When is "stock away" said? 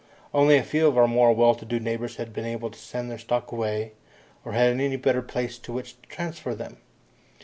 3.19-3.91